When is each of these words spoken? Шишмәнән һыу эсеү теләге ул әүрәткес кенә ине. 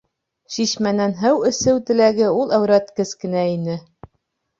Шишмәнән 0.53 1.11
һыу 1.19 1.43
эсеү 1.49 1.81
теләге 1.89 2.31
ул 2.39 2.55
әүрәткес 2.59 3.13
кенә 3.25 3.45
ине. 3.59 3.77